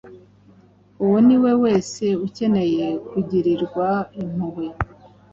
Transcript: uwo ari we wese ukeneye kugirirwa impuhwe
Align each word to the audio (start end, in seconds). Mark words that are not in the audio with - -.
uwo 1.03 1.17
ari 1.21 1.35
we 1.43 1.51
wese 1.63 2.03
ukeneye 2.27 2.85
kugirirwa 3.09 3.87
impuhwe 4.21 4.65